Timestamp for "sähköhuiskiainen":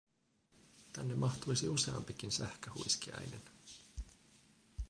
2.31-3.41